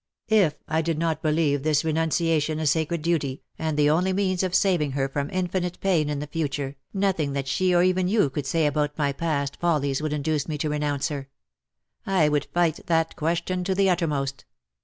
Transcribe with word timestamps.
^' 0.29 0.35
If 0.35 0.55
I 0.67 0.81
did 0.81 0.97
not 0.97 1.21
believe 1.21 1.61
this 1.61 1.85
renunciation 1.85 2.59
a 2.59 2.65
sacred 2.65 3.03
duty, 3.03 3.43
and 3.59 3.77
the 3.77 3.91
only 3.91 4.13
means 4.13 4.41
of 4.41 4.55
saving 4.55 4.93
her 4.93 5.07
from 5.07 5.29
infinite 5.29 5.79
pain 5.79 6.09
in 6.09 6.17
the 6.17 6.25
future, 6.25 6.75
nothing 6.91 7.33
that 7.33 7.47
she 7.47 7.75
or 7.75 7.83
even 7.83 8.07
you 8.07 8.31
could 8.31 8.47
say 8.47 8.65
about 8.65 8.97
my 8.97 9.13
past 9.13 9.57
follies 9.59 10.01
would 10.01 10.11
induce 10.11 10.47
me 10.47 10.57
to 10.57 10.69
renounce 10.71 11.09
her. 11.09 11.29
I 12.03 12.29
would 12.29 12.45
fight 12.51 12.79
that 12.87 13.15
question 13.15 13.63
to 13.63 13.75
the 13.75 13.91
uttermost. 13.91 14.45